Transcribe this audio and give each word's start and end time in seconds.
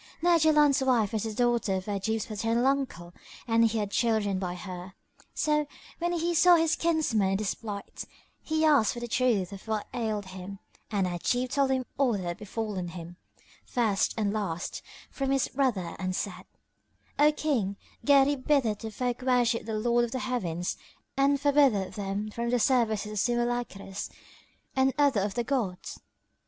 Now 0.19 0.39
Jaland's 0.39 0.81
wife 0.83 1.13
was 1.13 1.25
the 1.25 1.33
daughter 1.35 1.75
of 1.75 1.85
Ajib's 1.85 2.25
paternal 2.25 2.65
uncle 2.65 3.13
and 3.47 3.65
he 3.65 3.77
had 3.77 3.91
children 3.91 4.39
by 4.39 4.55
her; 4.55 4.95
so, 5.35 5.67
when 5.99 6.11
he 6.13 6.33
saw 6.33 6.55
his 6.55 6.75
kinsman 6.75 7.29
in 7.29 7.37
this 7.37 7.53
plight, 7.53 8.05
he 8.41 8.65
asked 8.65 8.93
for 8.93 8.99
the 8.99 9.07
truth 9.07 9.51
of 9.51 9.67
what 9.67 9.85
ailed 9.93 10.25
him 10.25 10.57
and 10.89 11.05
Ajib 11.05 11.49
told 11.51 11.69
him 11.69 11.85
all 11.99 12.13
that 12.13 12.23
had 12.23 12.37
befallen 12.39 12.87
him, 12.87 13.17
first 13.63 14.15
and 14.17 14.33
last, 14.33 14.81
from 15.11 15.29
his 15.29 15.47
brother 15.49 15.95
and 15.99 16.15
said, 16.15 16.45
"O 17.19 17.31
King, 17.31 17.77
Gharib 18.03 18.47
biddeth 18.47 18.79
the 18.79 18.89
folk 18.89 19.21
worship 19.21 19.67
the 19.67 19.75
Lord 19.77 20.03
of 20.03 20.09
the 20.13 20.17
Heavens 20.21 20.77
and 21.15 21.39
forbiddeth 21.39 21.93
them 21.93 22.31
from 22.31 22.49
the 22.49 22.57
service 22.59 23.05
of 23.05 23.19
simulacres 23.19 24.09
and 24.75 24.95
other 24.97 25.21
of 25.21 25.35
the 25.35 25.43
gods." 25.43 25.99